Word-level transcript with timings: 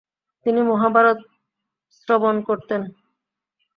তিনি 0.45 0.61
মহাভারত 0.61 1.19
শ্রবণ 1.91 2.35
করতেন। 2.41 2.81